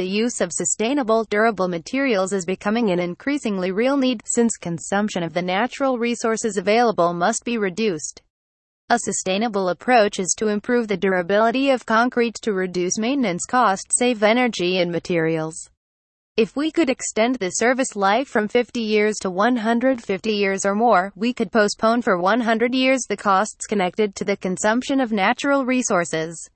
[0.00, 5.34] The use of sustainable, durable materials is becoming an increasingly real need, since consumption of
[5.34, 8.22] the natural resources available must be reduced.
[8.88, 14.22] A sustainable approach is to improve the durability of concrete to reduce maintenance costs, save
[14.22, 15.68] energy and materials.
[16.34, 21.12] If we could extend the service life from 50 years to 150 years or more,
[21.14, 26.48] we could postpone for 100 years the costs connected to the consumption of natural resources.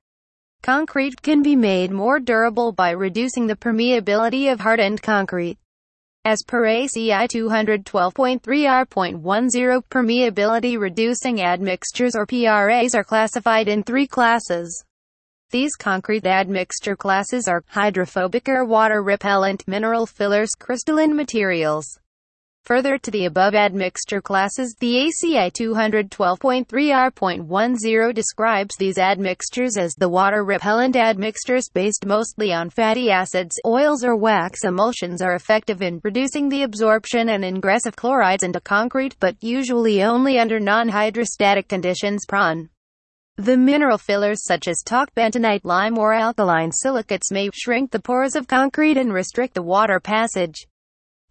[0.64, 5.58] Concrete can be made more durable by reducing the permeability of hardened concrete.
[6.24, 14.82] As per ACI 212.3R.10, permeability reducing admixtures or PRAs are classified in three classes.
[15.50, 21.98] These concrete admixture classes are hydrophobic or water repellent, mineral fillers, crystalline materials.
[22.64, 30.96] Further to the above admixture classes, the ACI 212.3R.10 describes these admixtures as the water-repellent
[30.96, 36.62] admixtures based mostly on fatty acids, oils or wax emulsions are effective in reducing the
[36.62, 42.24] absorption and ingress of chlorides into concrete, but usually only under non-hydrostatic conditions.
[43.36, 48.34] The mineral fillers such as talc bentonite, lime or alkaline silicates may shrink the pores
[48.34, 50.66] of concrete and restrict the water passage.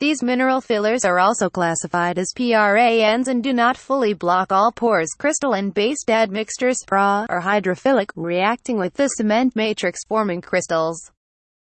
[0.04, 5.08] These mineral fillers are also classified as PRANs and do not fully block all pores.
[5.18, 11.09] Crystalline-based admixtures PRA, are hydrophilic, reacting with the cement matrix forming crystals.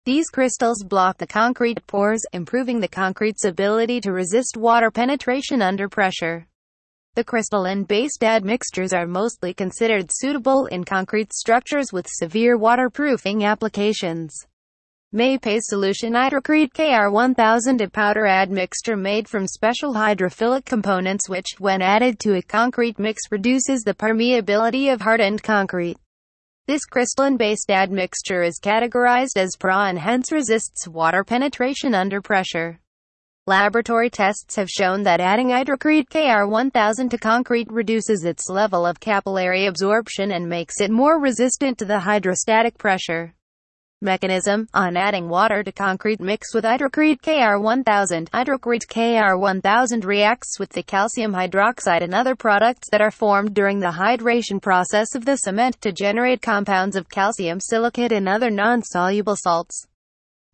[0.06, 5.91] These crystals block the concrete pores, improving the concrete's ability to resist water penetration under
[5.91, 6.47] pressure.
[7.16, 14.47] The crystalline-based admixtures are mostly considered suitable in concrete structures with severe waterproofing applications.
[15.14, 22.19] Mapei's solution Hydrocrete KR1000 a powder admixture made from special hydrophilic components which, when added
[22.20, 25.98] to a concrete mix reduces the permeability of hardened concrete.
[26.66, 32.80] This crystalline-based admixture is categorized as PRA and hence resists water penetration under pressure.
[33.47, 39.66] Laboratory tests have shown that adding Hydrocrete KR1000 to concrete reduces its level of capillary
[39.66, 43.34] absorption and makes it more resistant to the hydrostatic pressure
[44.02, 44.68] mechanism.
[44.74, 51.32] On adding water to concrete mix with hydrocrete KR1000, hydrocrete KR1000 reacts with the calcium
[51.32, 55.92] hydroxide and other products that are formed during the hydration process of the cement to
[55.92, 59.86] generate compounds of calcium silicate and other non-soluble salts.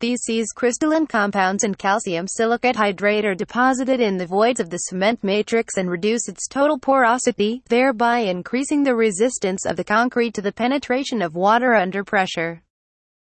[0.01, 5.25] These crystalline compounds and calcium silicate hydrate are deposited in the voids of the cement
[5.25, 10.53] matrix and reduce its total porosity, thereby increasing the resistance of the concrete to the
[10.53, 12.63] penetration of water under pressure.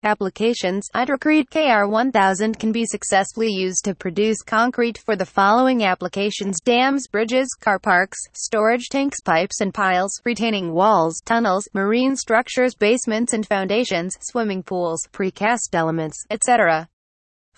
[0.04, 7.08] Applications Hydrocrete KR1000 can be successfully used to produce concrete for the following applications dams,
[7.08, 13.46] bridges, car parks, storage tanks, pipes and piles, retaining walls, tunnels, marine structures, basements and
[13.46, 16.88] foundations, swimming pools, precast elements, etc.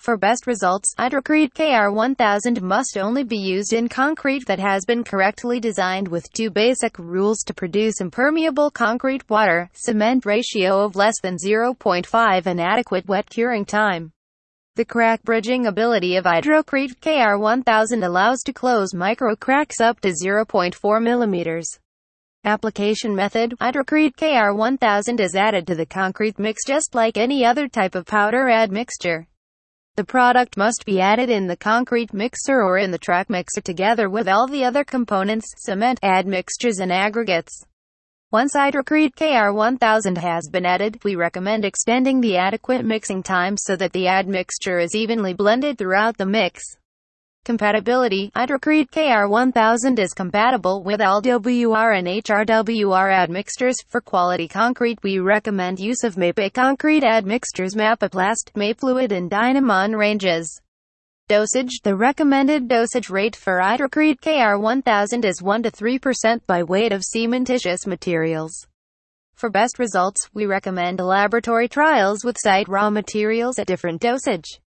[0.04, 5.60] For best results, Hydrocrete KR1000 must only be used in concrete that has been correctly
[5.60, 11.38] designed with two basic rules to produce impermeable concrete water, cement ratio of less than
[11.38, 14.12] 0.5 and adequate wet curing time.
[14.76, 21.02] The crack bridging ability of Hydrocrete KR1000 allows to close micro cracks up to 0.4
[21.02, 21.78] millimeters.
[22.44, 27.94] Application method Hydrocrete KR1000 is added to the concrete mix just like any other type
[27.94, 29.26] of powder admixture.
[29.96, 34.10] The product must be added in the concrete mixer or in the track mixer together
[34.10, 37.64] with all the other components, cement, admixtures and aggregates.
[38.32, 43.92] Once Hydrocrete KR1000 has been added, we recommend extending the adequate mixing time so that
[43.92, 46.60] the admixture is evenly blended throughout the mix.
[47.44, 53.76] Compatibility Hydrocrete KR1000 is compatible with all WR and HRWR admixtures.
[53.86, 60.58] For quality concrete we recommend use of MAPEI concrete admixtures Mapeplast, Mapefluid and Dynamon ranges.
[61.28, 67.02] Dosage The recommended dosage rate for Hydrocrete KR1000 is 1 to 3% by weight of
[67.02, 68.66] cementitious materials.
[69.34, 74.60] For best results, we recommend laboratory trials with site raw materials at different dosage.